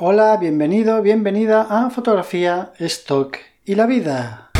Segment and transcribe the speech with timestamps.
[0.00, 4.52] Hola, bienvenido, bienvenida a Fotografía, Stock y la Vida.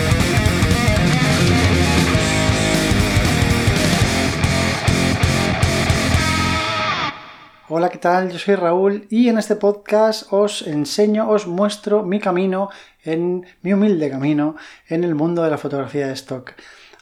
[7.69, 8.33] Hola, ¿qué tal?
[8.33, 12.71] Yo soy Raúl y en este podcast os enseño, os muestro mi camino,
[13.05, 14.57] en mi humilde camino
[14.89, 16.55] en el mundo de la fotografía de stock.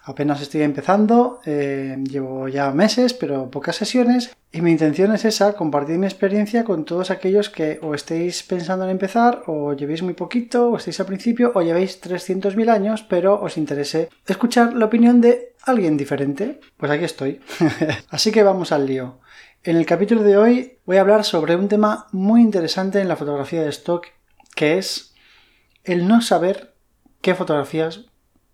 [0.09, 5.55] Apenas estoy empezando, eh, llevo ya meses, pero pocas sesiones, y mi intención es esa,
[5.55, 10.15] compartir mi experiencia con todos aquellos que o estéis pensando en empezar, o llevéis muy
[10.15, 15.21] poquito, o estéis al principio, o llevéis 300.000 años, pero os interese escuchar la opinión
[15.21, 16.61] de alguien diferente.
[16.77, 17.41] Pues aquí estoy.
[18.09, 19.19] Así que vamos al lío.
[19.65, 23.17] En el capítulo de hoy voy a hablar sobre un tema muy interesante en la
[23.17, 24.07] fotografía de stock,
[24.55, 25.17] que es
[25.83, 26.77] el no saber
[27.21, 28.07] qué fotografías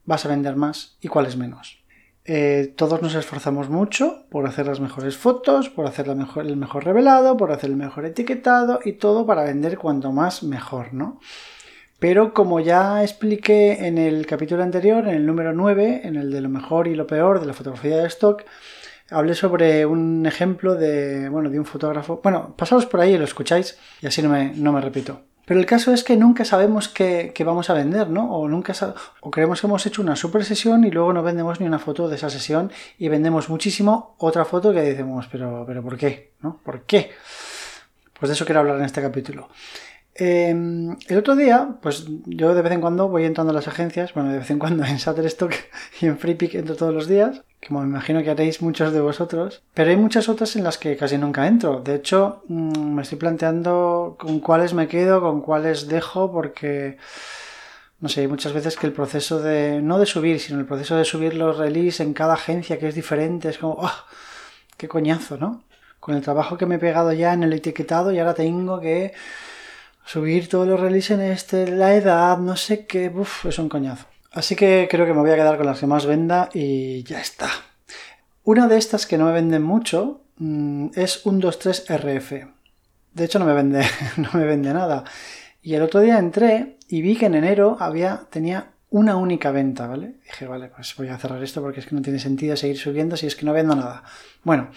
[0.04, 1.82] vas a vender más y cuáles menos.
[2.24, 7.36] Eh, todos nos esforzamos mucho por hacer las mejores fotos, por hacer el mejor revelado,
[7.36, 11.18] por hacer el mejor etiquetado y todo para vender cuanto más mejor, ¿no?
[11.98, 16.40] Pero como ya expliqué en el capítulo anterior, en el número 9, en el de
[16.40, 18.44] lo mejor y lo peor de la fotografía de stock,
[19.10, 22.20] hablé sobre un ejemplo de, bueno, de un fotógrafo.
[22.22, 25.22] Bueno, pasaos por ahí y lo escucháis y así no me, no me repito.
[25.44, 28.30] Pero el caso es que nunca sabemos qué, vamos a vender, ¿no?
[28.32, 28.72] O, nunca
[29.20, 32.08] o creemos que hemos hecho una super sesión y luego no vendemos ni una foto
[32.08, 36.32] de esa sesión y vendemos muchísimo otra foto que decimos, pero, pero ¿por qué?
[36.40, 36.60] ¿No?
[36.64, 37.10] ¿Por qué?
[38.18, 39.48] Pues de eso quiero hablar en este capítulo.
[40.14, 44.12] Em, el otro día, pues yo de vez en cuando voy entrando a las agencias,
[44.14, 45.52] bueno, de vez en cuando en Shutterstock
[46.00, 49.62] y en FreePick entro todos los días, como me imagino que haréis muchos de vosotros,
[49.74, 51.80] pero hay muchas otras en las que casi nunca entro.
[51.80, 56.98] De hecho, mm, me estoy planteando con cuáles me quedo, con cuáles dejo, porque
[58.00, 60.96] no sé, hay muchas veces que el proceso de, no de subir, sino el proceso
[60.96, 63.92] de subir los release en cada agencia que es diferente, es como, ¡oh!
[64.76, 65.62] ¡Qué coñazo, ¿no?
[66.00, 69.14] Con el trabajo que me he pegado ya en el etiquetado y ahora tengo que
[70.04, 74.11] subir todos los releases en este, la edad, no sé qué, uff, es un coñazo.
[74.32, 77.20] Así que creo que me voy a quedar con las que más venda y ya
[77.20, 77.48] está.
[78.44, 82.32] Una de estas que no me venden mucho mm, es un 23 RF.
[83.12, 83.84] De hecho no me vende,
[84.16, 85.04] no me vende nada.
[85.60, 89.86] Y el otro día entré y vi que en enero había, tenía una única venta,
[89.86, 90.16] ¿vale?
[90.24, 93.16] Dije, vale, pues voy a cerrar esto porque es que no tiene sentido seguir subiendo
[93.16, 94.02] si es que no vendo nada.
[94.44, 94.70] Bueno,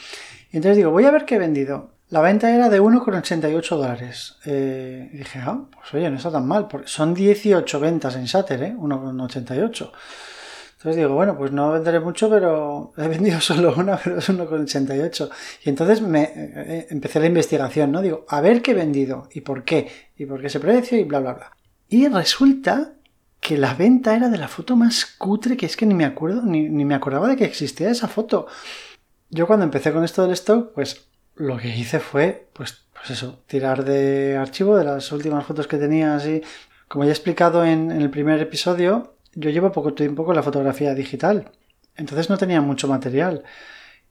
[0.52, 1.95] entonces digo, voy a ver qué he vendido.
[2.10, 4.36] La venta era de 1,88 dólares.
[4.46, 6.68] Eh, dije, ah, pues oye, no está tan mal.
[6.68, 8.76] Porque son 18 ventas en Shatter, ¿eh?
[8.78, 9.92] 1,88.
[10.78, 15.30] Entonces digo, bueno, pues no venderé mucho, pero he vendido solo una, pero es 1,88.
[15.64, 18.04] Y entonces me eh, empecé la investigación, ¿no?
[18.04, 21.04] Digo, a ver qué he vendido y por qué, y por qué ese precio y
[21.04, 21.52] bla, bla, bla.
[21.90, 22.94] Y resulta
[23.40, 26.44] que la venta era de la foto más cutre que es que ni me acuerdo,
[26.44, 28.46] ni, ni me acordaba de que existía esa foto.
[29.32, 33.44] Yo cuando empecé con esto del stock, pues lo que hice fue, pues, pues eso,
[33.48, 36.42] tirar de archivo de las últimas fotos que tenía así.
[36.88, 40.94] Como ya he explicado en, el primer episodio, yo llevo poco tiempo con la fotografía
[40.94, 41.52] digital.
[41.96, 43.44] Entonces no tenía mucho material.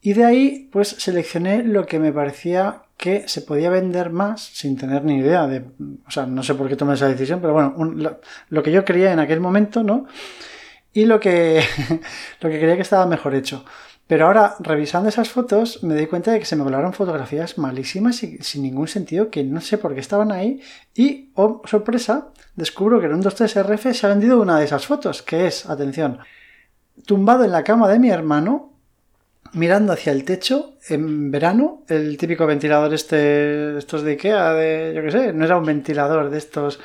[0.00, 4.76] Y de ahí, pues seleccioné lo que me parecía que se podía vender más sin
[4.76, 5.64] tener ni idea de.
[6.06, 8.20] O sea, no sé por qué tomé esa decisión, pero bueno, lo,
[8.50, 10.06] lo, que yo quería en aquel momento, ¿no?
[10.92, 11.62] Y lo que,
[12.40, 13.64] lo que creía que estaba mejor hecho.
[14.06, 18.22] Pero ahora, revisando esas fotos, me di cuenta de que se me volaron fotografías malísimas
[18.22, 20.60] y sin ningún sentido, que no sé por qué estaban ahí.
[20.94, 25.22] Y, oh, sorpresa, descubro que en un 23RF se ha vendido una de esas fotos,
[25.22, 26.18] que es, atención,
[27.06, 28.74] tumbado en la cama de mi hermano,
[29.54, 35.02] mirando hacia el techo en verano, el típico ventilador este, estos de Ikea, de, yo
[35.02, 36.80] qué sé, no era un ventilador de estos,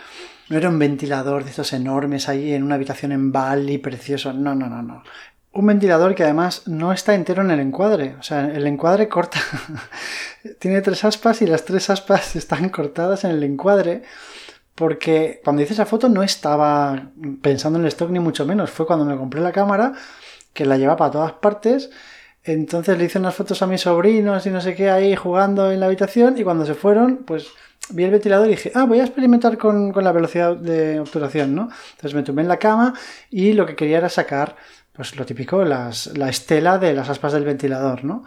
[0.49, 4.55] no era un ventilador de estos enormes ahí en una habitación en Bali precioso, no,
[4.55, 5.03] no, no, no.
[5.51, 8.15] Un ventilador que además no está entero en el encuadre.
[8.19, 9.39] O sea, el encuadre corta.
[10.59, 14.03] Tiene tres aspas y las tres aspas están cortadas en el encuadre.
[14.75, 17.09] Porque cuando hice esa foto no estaba
[17.41, 18.69] pensando en el stock ni mucho menos.
[18.69, 19.93] Fue cuando me compré la cámara,
[20.53, 21.89] que la llevaba a todas partes.
[22.43, 25.79] Entonces le hice unas fotos a mis sobrinos y no sé qué ahí jugando en
[25.79, 26.37] la habitación.
[26.37, 27.47] Y cuando se fueron, pues
[27.89, 31.55] vi el ventilador y dije, ah, voy a experimentar con, con la velocidad de obturación,
[31.55, 31.69] ¿no?
[31.91, 32.93] Entonces me tumbé en la cama
[33.29, 34.55] y lo que quería era sacar
[34.99, 38.25] pues lo típico, las, la estela de las aspas del ventilador, ¿no?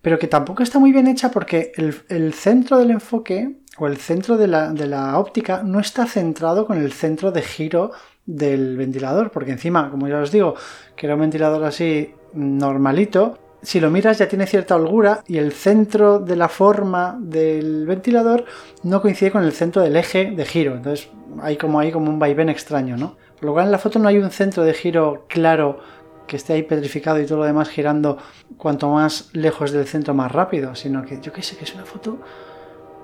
[0.00, 4.38] Pero que tampoco está muy bien hecha porque el, centro del enfoque o el centro
[4.38, 7.90] de la, óptica no está centrado con el centro de giro
[8.24, 10.54] del ventilador, porque encima, como ya os digo,
[10.96, 15.52] que era un ventilador así normalito, si lo miras ya tiene cierta holgura y el
[15.52, 18.46] centro de la forma del ventilador
[18.84, 20.76] no coincide con el centro del eje de giro.
[20.76, 21.10] Entonces
[21.42, 23.18] hay como, hay como un vaivén extraño, ¿no?
[23.44, 25.78] Lo cual en la foto no hay un centro de giro claro
[26.26, 28.18] que esté ahí petrificado y todo lo demás girando
[28.56, 31.84] cuanto más lejos del centro más rápido, sino que yo qué sé que es una
[31.84, 32.18] foto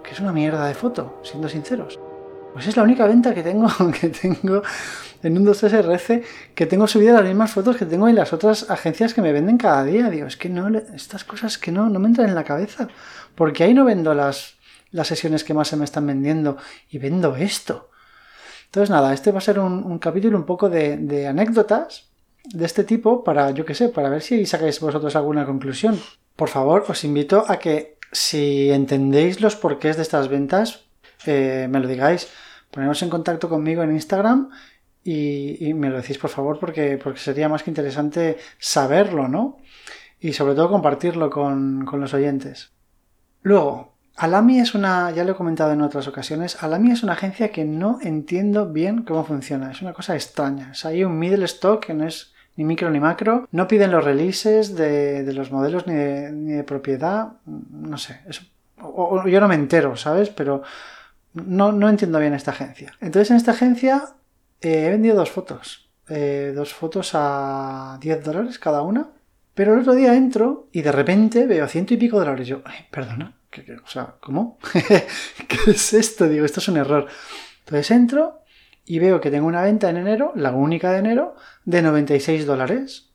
[0.02, 1.98] que es una mierda de foto, siendo sinceros.
[2.54, 3.68] Pues es la única venta que tengo,
[4.00, 4.62] que tengo
[5.22, 9.14] en un 23RC, que tengo subidas las mismas fotos que tengo en las otras agencias
[9.14, 10.08] que me venden cada día.
[10.08, 12.88] Digo, es que no, estas cosas que no, no me entran en la cabeza.
[13.34, 14.54] Porque ahí no vendo las,
[14.90, 16.56] las sesiones que más se me están vendiendo
[16.88, 17.90] y vendo esto.
[18.70, 22.08] Entonces nada, este va a ser un, capítulo un poco de, anécdotas
[22.44, 25.98] de este tipo para, yo qué sé, para ver si sacáis vosotros alguna conclusión.
[26.36, 30.84] Por favor, os invito a que si entendéis los porqués de estas ventas,
[31.26, 32.28] eh, me lo digáis.
[32.70, 34.50] Poneros en contacto conmigo en Instagram
[35.02, 39.58] y, me lo decís por favor porque, porque sería más que interesante saberlo, ¿no?
[40.20, 42.70] Y sobre todo compartirlo con, con los oyentes.
[43.42, 43.89] Luego,
[44.20, 47.64] Alami es una, ya lo he comentado en otras ocasiones, Alami es una agencia que
[47.64, 49.70] no entiendo bien cómo funciona.
[49.70, 50.72] Es una cosa extraña.
[50.72, 53.48] Es ahí un middle stock que no es ni micro ni macro.
[53.50, 57.32] No piden los releases de, de los modelos ni de, propiedad.
[57.46, 58.20] No sé.
[58.82, 60.28] o, yo no me entero, ¿sabes?
[60.28, 60.64] Pero
[61.32, 62.92] no, entiendo bien esta agencia.
[63.00, 64.04] Entonces en esta agencia
[64.60, 65.88] eh, he vendido dos fotos.
[66.10, 69.08] Eh, dos fotos a 10 dólares cada una.
[69.54, 72.46] Pero el otro día entro y de repente veo ciento y pico dólares.
[72.46, 73.39] Yo, perdona,
[74.20, 74.58] ¿cómo?
[75.48, 76.28] ¿Qué es esto?
[76.28, 77.06] Digo, esto es un error.
[77.60, 78.42] Entonces entro
[78.84, 83.10] y veo que tengo una venta en enero, la única de enero, de 96 dólares.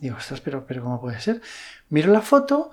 [0.00, 1.40] Digo, ostras, pero, pero ¿cómo puede ser?
[1.88, 2.70] Miro la foto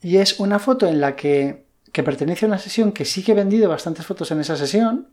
[0.00, 1.64] y es una foto en la que
[1.94, 5.10] que pertenece a una sesión que sí que he vendido bastantes fotos en esa sesión,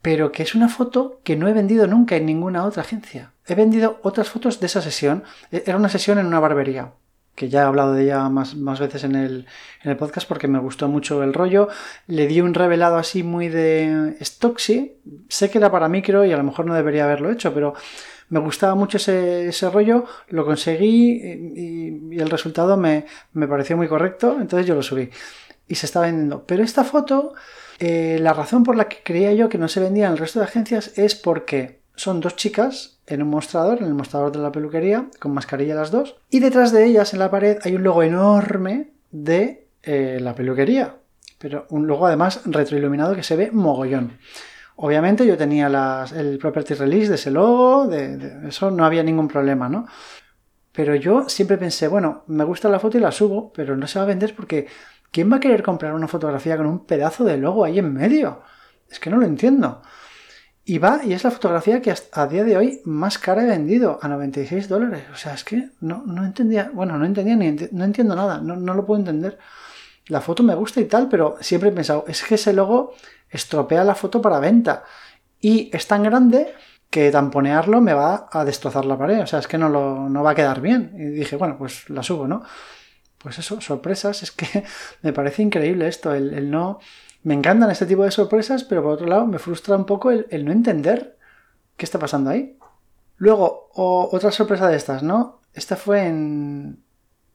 [0.00, 3.32] pero que es una foto que no he vendido nunca en ninguna otra agencia.
[3.44, 5.24] He vendido otras fotos de esa sesión.
[5.50, 6.92] E, era una sesión en una barbería,
[7.40, 9.46] que ya he hablado de ella más, más veces en el,
[9.82, 11.68] en el, podcast porque me gustó mucho el rollo.
[12.06, 14.98] Le di un revelado así muy de Stoxy.
[15.30, 17.72] Sé que era para micro y a lo mejor no debería haberlo hecho, pero
[18.28, 24.66] me gustaba mucho ese, rollo, lo conseguí y, el resultado me, pareció muy correcto, entonces
[24.66, 25.08] yo lo subí
[25.66, 26.44] y se está vendiendo.
[26.44, 27.32] Pero esta foto,
[27.78, 30.40] eh, la razón por la que creía yo que no se vendía en el resto
[30.40, 34.52] de agencias es porque son dos chicas en un mostrador, en el mostrador de la
[34.52, 38.02] peluquería, con mascarilla las dos, y detrás de ellas en la pared hay un logo
[38.02, 40.94] enorme de eh, la peluquería,
[41.38, 44.18] pero un logo además retroiluminado que se ve mogollón.
[44.76, 45.66] Obviamente yo tenía
[46.16, 49.86] el property release de ese logo, de, eso no había ningún problema, ¿no?
[50.72, 53.98] Pero yo siempre pensé, bueno, me gusta la foto y la subo, pero no se
[53.98, 54.68] va a vender porque
[55.10, 58.42] ¿quién va a querer comprar una fotografía con un pedazo de logo ahí en medio?
[58.88, 59.82] Es que no lo entiendo.
[60.64, 63.98] Y va, y es la fotografía que a día de hoy más cara he vendido,
[64.02, 65.04] a 96 dólares.
[65.12, 68.56] O sea, es que no, no entendía, bueno, no entendía ni no entiendo nada, no,
[68.56, 69.38] no lo puedo entender.
[70.06, 72.94] La foto me gusta y tal, pero siempre he pensado, es que ese logo
[73.30, 74.84] estropea la foto para venta.
[75.40, 76.54] Y es tan grande
[76.90, 79.22] que tamponearlo me va a destrozar la pared.
[79.22, 80.92] O sea, es que no, lo, no va a quedar bien.
[80.96, 82.42] Y dije, bueno, pues la subo, ¿no?
[83.18, 84.22] Pues eso, sorpresas.
[84.22, 84.64] Es que
[85.02, 86.80] me parece increíble esto, el, no...
[87.22, 90.44] Me encantan este tipo de sorpresas, pero por otro lado me frustra un poco el,
[90.44, 91.18] no entender
[91.76, 92.56] qué está pasando ahí.
[93.16, 95.40] Luego, otra sorpresa de estas, ¿no?
[95.52, 96.82] Esta fue en...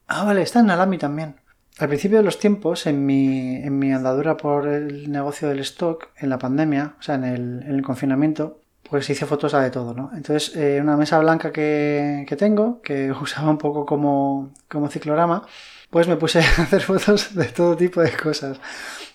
[0.07, 1.35] Ah, vale, está en Alami también.
[1.77, 6.09] Al principio de los tiempos, en mi, en mi andadura por el negocio del stock,
[6.17, 9.71] en la pandemia, o sea, en el, en el confinamiento, pues hice fotos a de
[9.71, 10.11] todo, ¿no?
[10.15, 15.45] Entonces, eh, una mesa blanca que, que, tengo, que usaba un poco como, como ciclorama,
[15.95, 18.59] pues me puse a hacer fotos de todo tipo de cosas.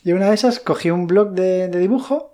[0.03, 2.33] Y una de esas cogí un blog de, dibujo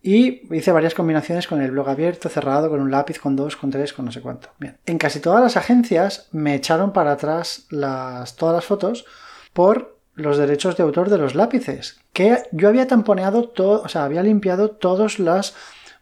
[0.00, 3.70] y hice varias combinaciones con el blog abierto, cerrado, con un lápiz, con dos, con
[3.70, 4.48] tres, con no sé cuánto.
[4.58, 4.78] Bien.
[4.86, 9.04] En casi todas las agencias me echaron para atrás todas las fotos
[9.52, 14.04] por los derechos de autor de los lápices, que yo había tamponeado todo, o sea,
[14.04, 15.54] había limpiado todas las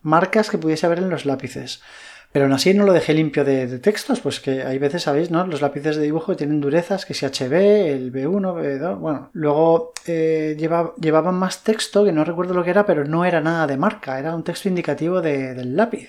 [0.02, 1.82] marcas que pudiese haber en los lápices.
[2.32, 5.30] Pero aún así no lo dejé limpio de, textos, pues que hay veces, ¿sabéis?
[5.30, 5.46] ¿no?
[5.46, 9.30] Los lápices de dibujo tienen durezas, que si HB, el B1, B2, bueno.
[9.34, 13.66] Luego eh, llevaban más texto, que no recuerdo lo que era, pero no era nada
[13.66, 16.08] de marca, era un texto indicativo del lápiz.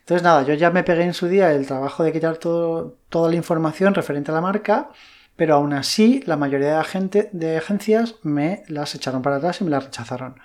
[0.00, 3.36] Entonces nada, yo ya me pegué en su día el trabajo de quitar toda la
[3.36, 4.90] información referente a la marca
[5.36, 9.70] pero aún así la mayoría de, de agencias me las echaron para atrás y me
[9.70, 10.36] las rechazaron.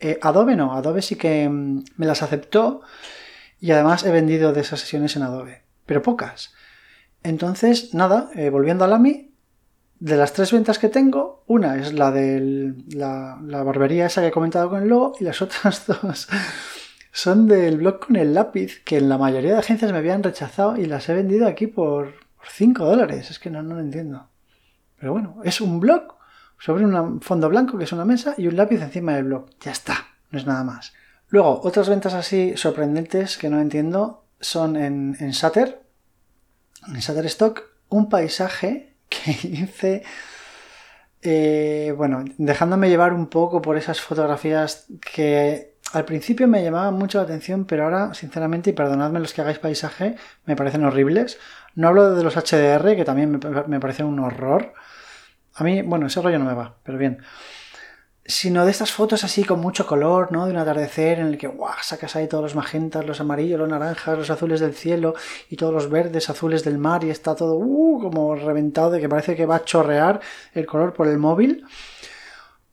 [0.00, 2.82] Eh, Adobe no, Adobe sí que mm, me las aceptó
[3.60, 6.54] y además he vendido de esas sesiones en Adobe, pero pocas.
[7.22, 9.32] Entonces, nada, eh, volviendo a Lami,
[9.98, 14.32] de las tres ventas que tengo, una es la de la, barbería esa que he
[14.32, 16.28] comentado con el logo y las otras dos
[17.12, 20.76] son del blog con el lápiz que en la mayoría de agencias me habían rechazado
[20.76, 22.14] y las he vendido aquí por,
[22.46, 24.28] 5 dólares, es que no, no lo entiendo.
[24.98, 26.14] Pero bueno, es un blog
[26.58, 29.46] sobre un fondo blanco que es una mesa y un lápiz encima del blog.
[29.60, 30.92] Ya está, no es nada más.
[31.34, 35.82] Luego, otras ventas así sorprendentes que no entiendo son en, en Shutter,
[36.86, 40.04] en Shutterstock, un paisaje que hice
[41.22, 47.18] eh, bueno, dejándome llevar un poco por esas fotografías que al principio me llamaban mucho
[47.18, 50.14] la atención, pero ahora, sinceramente, y perdonadme los que hagáis paisaje,
[50.44, 51.40] me parecen horribles.
[51.74, 54.72] No hablo de los HDR, que también me, me parecen un horror.
[55.54, 57.18] A mí, bueno, ese rollo no me va, pero bien
[58.26, 60.46] sino de estas fotos así con mucho color, ¿no?
[60.46, 61.74] De un atardecer en el que ¡guau!
[61.82, 65.14] sacas ahí todos los magentas, los amarillos, los naranjas, los azules del cielo
[65.50, 68.00] y todos los verdes, azules del mar y está todo ¡uh!
[68.00, 70.20] como reventado de que parece que va a chorrear
[70.54, 71.66] el color por el móvil.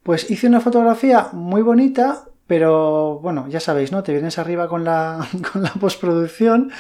[0.04, 4.04] Pues hice una fotografía muy bonita, pero bueno, ya sabéis, ¿no?
[4.04, 6.72] Te vienes arriba con la, con la postproducción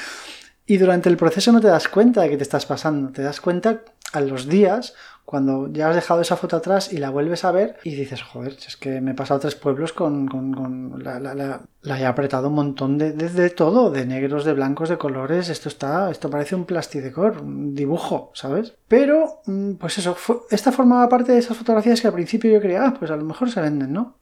[0.65, 3.41] y durante el proceso no te das cuenta de que te estás pasando, te das
[3.41, 3.81] cuenta
[4.13, 4.93] a los días
[5.31, 8.57] cuando ya has dejado esa foto atrás y la vuelves a ver y dices, joder,
[8.67, 12.55] es que me he pasado tres pueblos con, con, la, la, la, he apretado un
[12.55, 16.65] montón de, de, todo, de negros, de blancos, de colores, esto está, esto parece un
[16.65, 18.73] plastidecor, un dibujo, ¿sabes?
[18.89, 20.17] Pero, mm, pues eso,
[20.49, 23.23] esta formaba parte de esas fotografías que al principio yo creía, ah, pues a lo
[23.23, 24.17] mejor se venden, ¿no?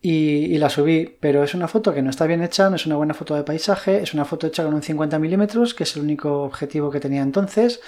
[0.00, 2.86] Y, y, la subí, pero es una foto que no está bien hecha, no es
[2.86, 5.96] una buena foto de paisaje, es una foto hecha con un 50 milímetros, que es
[5.96, 7.80] el único objetivo que tenía entonces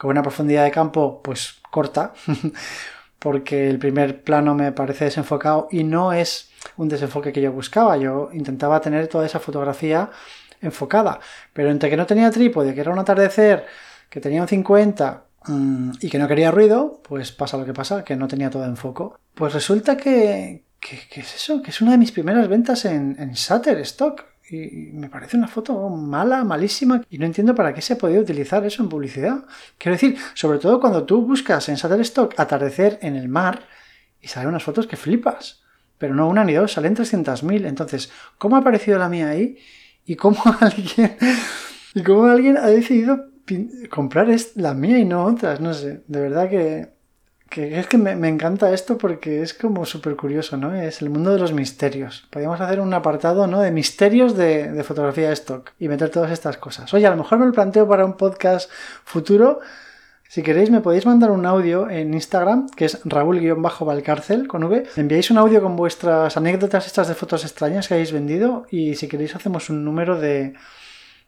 [0.00, 2.14] con una profundidad de campo pues corta,
[3.18, 7.98] porque el primer plano me parece desenfocado y no es un desenfoque que yo buscaba,
[7.98, 10.08] yo intentaba tener toda esa fotografía
[10.62, 11.20] enfocada,
[11.52, 13.66] pero entre que no tenía trípode, que era un atardecer,
[14.08, 18.02] que tenía un 50 mm, y que no quería ruido, pues pasa lo que pasa,
[18.02, 19.18] que no tenía todo enfoco.
[19.34, 23.32] Pues resulta que, que, es eso, que es una de mis primeras ventas en, en
[23.32, 27.98] Shutterstock y me parece una foto mala, malísima, y no entiendo para qué se ha
[27.98, 29.44] podido utilizar eso en publicidad.
[29.78, 33.62] Quiero decir, sobre todo cuando tú buscas en Shutterstock atardecer en el mar
[34.20, 35.62] y salen unas fotos que flipas.
[35.98, 37.66] Pero no una ni dos, salen 300.000.
[37.66, 39.58] Entonces, ¿cómo ha aparecido la mía ahí?
[40.04, 41.16] ¿Y cómo alguien,
[41.94, 43.26] y cómo alguien ha decidido
[43.90, 45.60] comprar la mía y no otras?
[45.60, 46.99] No sé, de verdad que
[47.50, 50.72] que es que me, encanta esto porque es como súper curioso, ¿no?
[50.72, 52.24] Es el mundo de los misterios.
[52.30, 53.60] Podríamos hacer un apartado, ¿no?
[53.60, 56.94] De misterios de, fotografía de stock y meter todas estas cosas.
[56.94, 58.70] Oye, a lo mejor me lo planteo para un podcast
[59.04, 59.58] futuro.
[60.28, 64.84] Si queréis, me podéis mandar un audio en Instagram, que es Raúl-Valcárcel con V.
[64.94, 69.08] enviáis un audio con vuestras anécdotas estas de fotos extrañas que habéis vendido y si
[69.08, 70.54] queréis hacemos un número de,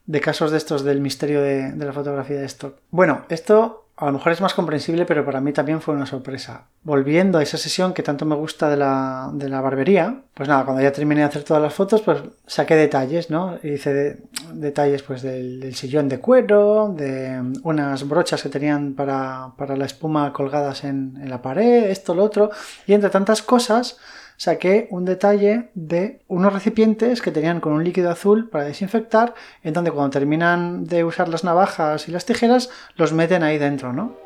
[0.07, 2.77] de casos de estos del misterio de, de la fotografía de stock.
[2.93, 6.67] Bueno, esto a lo mejor es más comprensible, pero para mí también fue una sorpresa.
[6.83, 10.91] Volviendo a esa sesión que tanto me gusta de la, barbería, pues nada, cuando ya
[10.91, 13.59] terminé de hacer todas las fotos, pues saqué detalles, ¿no?
[13.63, 14.19] Hice
[14.53, 20.33] detalles pues del, sillón de cuero, de unas brochas que tenían para, para la espuma
[20.33, 22.51] colgadas en, en la pared, esto, lo otro,
[22.89, 23.99] y entre tantas cosas,
[24.43, 29.73] saqué un detalle de unos recipientes que tenían con un líquido azul para desinfectar, en
[29.73, 34.17] donde cuando terminan de usar las navajas y las tijeras, los meten ahí dentro, ¿no?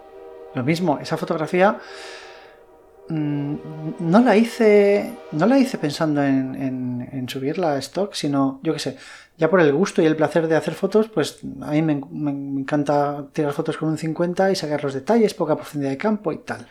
[0.54, 1.76] Lo mismo, esa fotografía
[3.11, 3.54] mm,
[3.99, 5.12] no la hice.
[5.32, 8.96] No la hice pensando en, subirla a stock, sino, yo qué sé,
[9.37, 12.30] ya por el gusto y el placer de hacer fotos, pues a mí me, me
[12.62, 16.38] encanta tirar fotos con un 50 y sacar los detalles, poca profundidad de campo y
[16.38, 16.66] tal.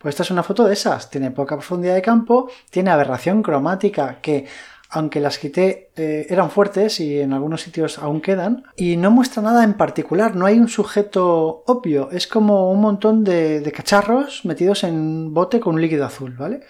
[0.00, 1.10] Pues esta es una foto de esas.
[1.10, 4.46] Tiene poca profundidad de campo, tiene aberración cromática que
[4.88, 9.42] aunque las quité eh, eran fuertes y en algunos sitios aún quedan, y no muestra
[9.42, 14.82] nada en particular, no hay un sujeto obvio, es como un montón de, cacharros metidos
[14.82, 16.62] en bote con un líquido azul, ¿vale?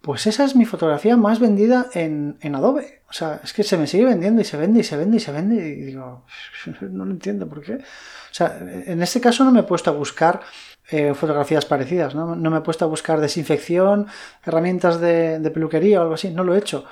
[0.00, 3.02] Pues esa es mi fotografía más vendida en, en, Adobe.
[3.10, 5.20] O sea, es que se me sigue vendiendo y se vende y se vende y
[5.20, 6.24] se vende y digo,
[6.82, 7.74] no lo entiendo por qué.
[7.74, 10.42] O sea, en este caso no me he puesto a buscar
[10.90, 12.14] eh, fotografías parecidas.
[12.14, 12.34] ¿no?
[12.34, 14.06] me he puesto a buscar desinfección,
[14.44, 16.30] herramientas de, peluquería o algo así.
[16.30, 16.84] No lo he hecho.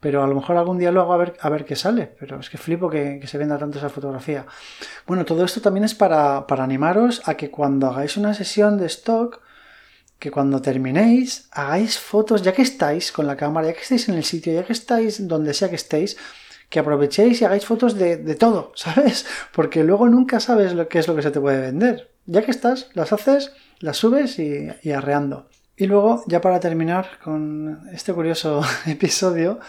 [0.00, 2.14] Pero a lo mejor algún día lo hago a ver, a ver qué sale.
[2.18, 4.46] Pero es que flipo que, se venda tanto esa fotografía.
[5.06, 8.86] Bueno, todo esto también es para, para animaros a que cuando hagáis una sesión de
[8.86, 9.40] stock,
[10.18, 14.16] que cuando terminéis, hagáis fotos, ya que estáis con la cámara, ya que estáis en
[14.16, 16.16] el sitio, ya que estáis donde sea que estéis,
[16.68, 19.26] que aprovechéis y hagáis fotos de, de todo, ¿sabes?
[19.52, 22.17] Porque luego nunca sabes lo que es lo que se te puede vender.
[22.30, 25.48] Ya que estás, las haces, las subes y, arreando.
[25.78, 29.60] Y luego, ya para terminar con este curioso episodio,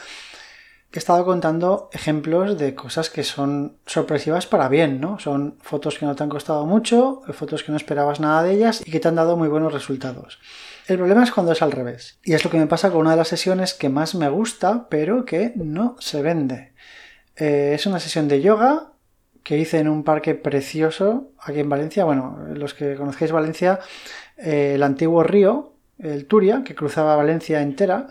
[0.92, 5.20] he estado contando ejemplos de cosas que son sorpresivas para bien, ¿no?
[5.20, 8.84] Son fotos que no te han costado mucho, fotos que no esperabas nada de ellas
[8.86, 10.38] y que te han dado muy buenos resultados.
[10.86, 12.20] El problema es cuando es al revés.
[12.26, 14.90] Y es lo que me pasa con una de las sesiones que más me gusta,
[14.90, 16.74] pero que no se vende.
[17.38, 18.92] Eh, es una sesión de yoga
[19.50, 22.06] que hice en un parque precioso aquí en Valencia.
[22.06, 23.80] Bueno, los que conozcáis Valencia,
[24.38, 28.10] eh, el antiguo río, el Turia, que cruzaba Valencia entera.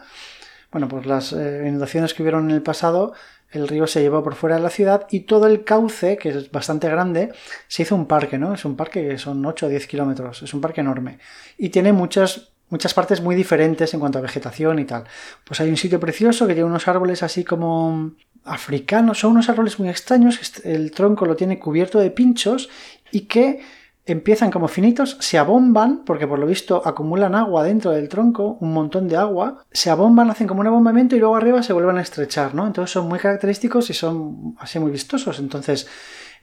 [0.72, 3.12] Bueno, pues las eh, inundaciones que hubieron en el pasado,
[3.52, 6.50] el río se llevó por fuera de la ciudad y todo el cauce, que es
[6.50, 7.30] bastante grande,
[7.68, 8.54] se hizo un parque, ¿no?
[8.54, 11.20] Es un parque que son 8 o 10 kilómetros, es un parque enorme.
[11.56, 15.04] Y tiene muchas muchas partes muy diferentes en cuanto a vegetación y tal.
[15.44, 18.12] Pues hay un sitio precioso que tiene unos árboles así como
[18.48, 22.68] africanos, son unos árboles muy extraños, el tronco lo tiene cubierto de pinchos
[23.10, 23.60] y que
[24.06, 28.72] empiezan como finitos, se abomban, porque por lo visto acumulan agua dentro del tronco, un
[28.72, 32.00] montón de agua, se abomban, hacen como un abombamiento y luego arriba se vuelven a
[32.00, 32.66] estrechar, ¿no?
[32.66, 35.38] Entonces son muy característicos y son así muy vistosos.
[35.38, 35.86] Entonces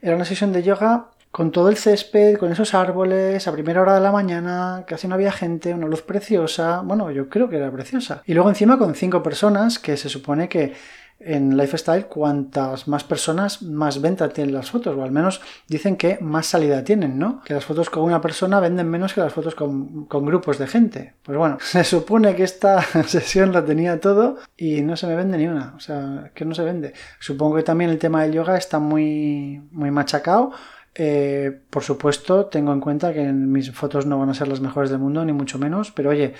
[0.00, 3.94] era una sesión de yoga con todo el césped, con esos árboles, a primera hora
[3.94, 7.70] de la mañana, casi no había gente, una luz preciosa, bueno, yo creo que era
[7.70, 8.22] preciosa.
[8.24, 10.72] Y luego encima con cinco personas, que se supone que
[11.18, 16.18] en Lifestyle cuantas más personas más venta tienen las fotos, o al menos dicen que
[16.20, 17.42] más salida tienen, ¿no?
[17.42, 21.14] Que las fotos con una persona venden menos que las fotos con, grupos de gente.
[21.22, 25.38] Pues bueno, se supone que esta sesión la tenía todo y no se me vende
[25.38, 26.92] ni una, o sea, que no se vende.
[27.18, 30.52] Supongo que también el tema del yoga está muy, muy machacado.
[30.98, 34.90] Eh, por supuesto, tengo en cuenta que mis fotos no van a ser las mejores
[34.90, 36.34] del mundo, ni mucho menos, pero oye,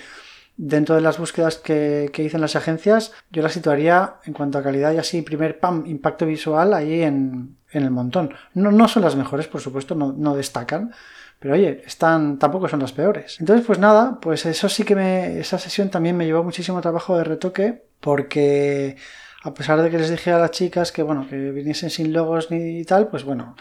[0.57, 4.57] dentro de las búsquedas que, que, hice en las agencias, yo la situaría en cuanto
[4.57, 8.33] a calidad y así, primer pam, impacto visual ahí en, el montón.
[8.55, 10.91] No, no, son las mejores, por supuesto, no, destacan.
[11.39, 13.39] Pero oye, están, tampoco son las peores.
[13.39, 15.39] Entonces, pues nada, pues eso sí que me.
[15.39, 17.83] Esa sesión también me llevó muchísimo trabajo de retoque.
[17.99, 18.97] Porque
[19.43, 22.49] a pesar de que les dije a las chicas que bueno, que viniesen sin logos
[22.49, 23.55] ni tal, pues bueno,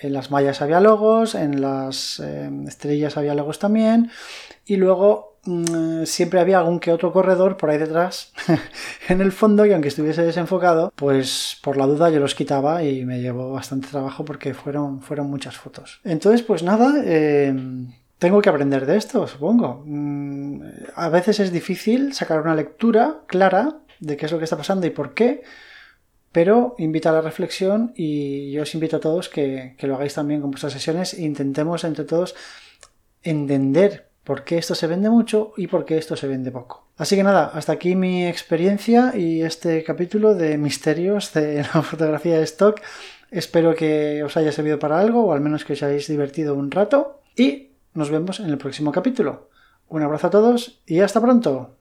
[0.00, 4.10] en las mallas había logos, en las eh, estrellas había logos también.
[4.64, 8.32] Y luego Mm, siempre había algún que otro corredor por ahí detrás
[9.08, 13.04] en el fondo y aunque estuviese desenfocado, pues por la duda yo los quitaba y
[13.04, 16.00] me llevó bastante trabajo porque fueron, fueron muchas fotos.
[16.04, 19.82] Entonces, pues nada, em, tengo que aprender de esto, supongo.
[19.84, 20.62] Mm,
[20.94, 24.86] a veces es difícil sacar una lectura clara de qué es lo que está pasando
[24.86, 25.42] y por qué,
[26.30, 30.14] pero invita a la reflexión y yo os invito a todos que, que lo hagáis
[30.14, 32.34] también con vuestras sesiones e intentemos entre todos
[33.22, 36.86] entender por qué esto se vende mucho y por qué esto se vende poco.
[36.96, 42.38] Así que nada, hasta aquí mi experiencia y este capítulo de misterios de la fotografía
[42.38, 42.80] de stock.
[43.30, 46.70] Espero que os haya servido para algo o al menos que os hayáis divertido un
[46.70, 49.48] rato y nos vemos en el próximo capítulo.
[49.88, 51.81] Un abrazo a todos y hasta pronto.